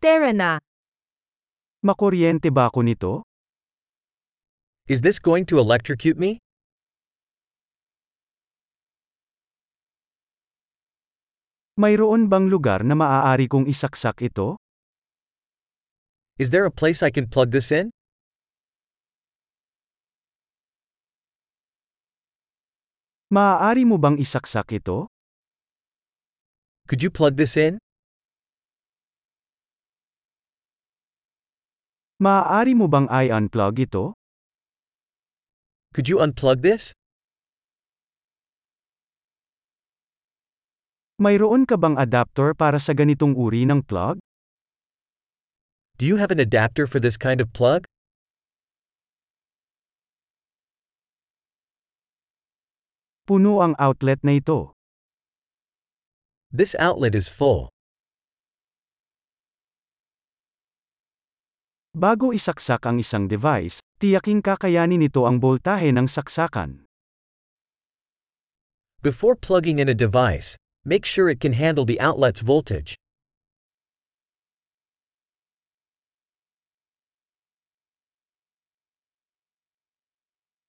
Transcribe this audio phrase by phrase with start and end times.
[0.00, 0.56] Tara na.
[1.84, 3.12] Makuryente ba ako nito?
[4.88, 6.40] Is this going to electrocute me?
[11.76, 14.56] Mayroon bang lugar na maaari kong isaksak ito?
[16.40, 17.92] Is there a place I can plug this in?
[23.28, 25.12] Maaari mo bang isaksak ito?
[26.88, 27.76] Could you plug this in?
[32.20, 34.12] Maaari mo bang i-unplug ito?
[35.96, 36.92] Could you unplug this?
[41.16, 44.20] Mayroon ka bang adapter para sa ganitong uri ng plug?
[45.96, 47.88] Do you have an adapter for this kind of plug?
[53.24, 54.76] Puno ang outlet na ito.
[56.52, 57.72] This outlet is full.
[61.90, 66.86] Bago isaksak ang isang device, tiyaking kakayanin nito ang boltahe ng saksakan.
[69.02, 70.54] Before plugging in a device,
[70.86, 72.94] make sure it can handle the outlet's voltage.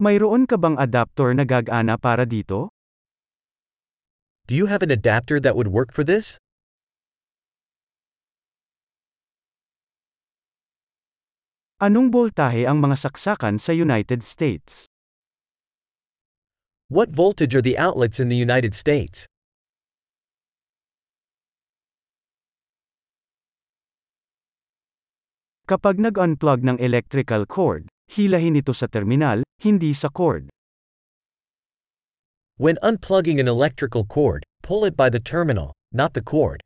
[0.01, 2.73] Mayroon ka bang adapter na gagana para dito?
[4.49, 6.41] Do you have an adapter that would work for this?
[11.81, 14.85] Anong boltahe ang mga saksakan sa United States?
[16.93, 19.25] What voltage are the outlets in the United States?
[25.65, 30.53] Kapag nag-unplug ng electrical cord, hilahin ito sa terminal, hindi sa cord.
[32.61, 36.61] When unplugging an electrical cord, pull it by the terminal, not the cord.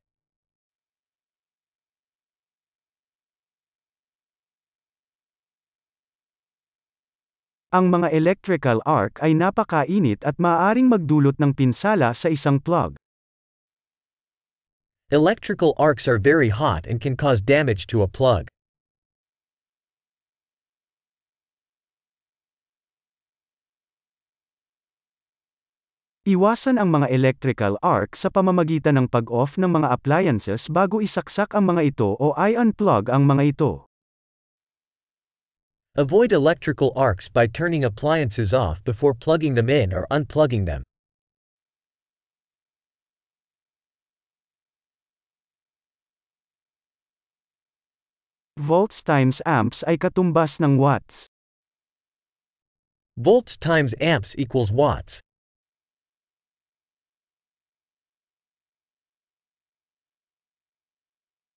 [7.76, 12.95] Ang mga electrical arc ay napakainit at maaaring magdulot ng pinsala sa isang plug.
[15.11, 18.48] Electrical arcs are very hot and can cause damage to a plug.
[26.23, 31.67] Iwasan ang mga electrical arc sa pamamagitan ng pag-off ng mga appliances bago isaksak ang
[31.67, 33.83] mga ito o i-unplug ang mga ito.
[35.98, 40.83] Avoid electrical arcs by turning appliances off before plugging them in or unplugging them.
[48.58, 51.28] Volts times amps ay katumbas ng watts.
[53.16, 55.24] Volts times amps equals watts.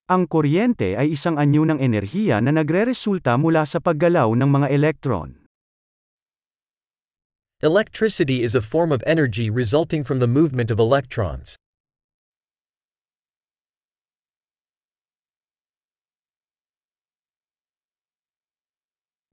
[0.09, 5.37] Ang kuryente ay isang anyo ng enerhiya na nagreresulta mula sa paggalaw ng mga elektron.
[7.61, 11.61] Electricity is a form of energy resulting from the movement of electrons.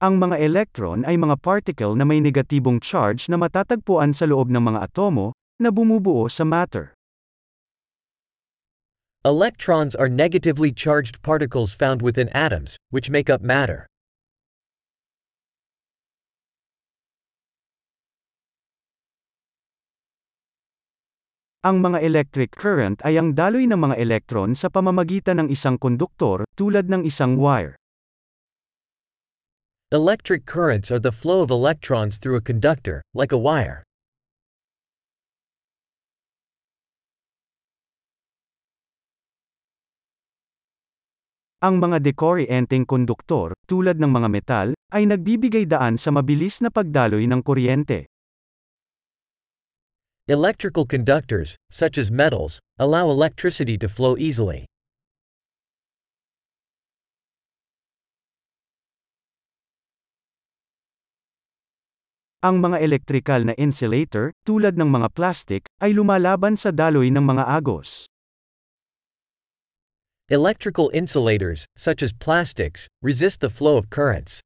[0.04, 4.60] Ang mga elektron ay mga particle na may negatibong charge na matatagpuan sa loob ng
[4.60, 6.95] mga atomo, na bumubuo sa matter.
[9.26, 13.90] Electrons are negatively charged particles found within atoms, which make up matter.
[21.66, 26.46] Ang mga electric current ay ang daloy ng mga elektron sa pamamagitan ng isang konduktor,
[26.54, 27.74] tulad ng isang wire.
[29.90, 33.82] Electric currents are the flow of electrons through a conductor, like a wire.
[41.66, 47.26] Ang mga dekoryenteng konduktor, tulad ng mga metal, ay nagbibigay daan sa mabilis na pagdaloy
[47.26, 48.06] ng kuryente.
[50.30, 54.70] Electrical conductors, such as metals, allow electricity to flow easily.
[62.46, 67.58] Ang mga elektrikal na insulator, tulad ng mga plastic, ay lumalaban sa daloy ng mga
[67.58, 68.06] agos.
[70.34, 74.42] Electrical insulators, such as plastics, resist the flow of currents.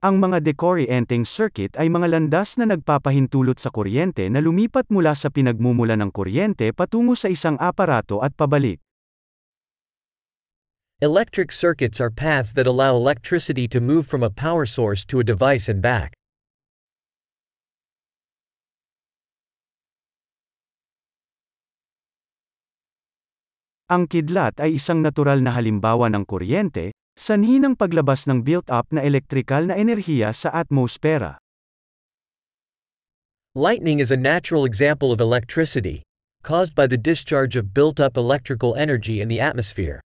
[0.00, 5.28] Ang mga dekoryenteng circuit ay mga landas na nagpapahintulot sa kuryente na lumipat mula sa
[5.28, 8.80] pinagmumula ng kuryente patungo sa isang aparato at pabalik.
[11.04, 15.26] Electric circuits are paths that allow electricity to move from a power source to a
[15.26, 16.17] device and back.
[23.88, 29.00] Ang kidlat ay isang natural na halimbawa ng kuryente, sanhi ng paglabas ng built-up na
[29.00, 31.40] elektrikal na enerhiya sa atmosfera.
[33.56, 36.04] Lightning is a natural example of electricity,
[36.44, 40.04] caused by the discharge of built up electrical energy in the atmosphere.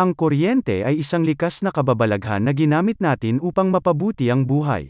[0.00, 4.88] Ang kuryente ay isang likas na kababalaghan na ginamit natin upang mapabuti ang buhay.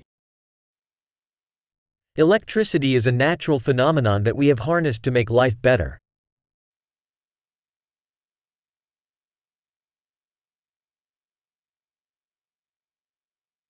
[2.19, 6.01] Electricity is a natural phenomenon that we have harnessed to make life better.